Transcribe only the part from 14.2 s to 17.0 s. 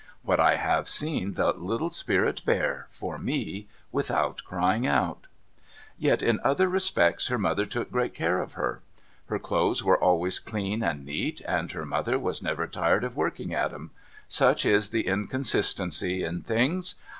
Such is the inconsistency in things.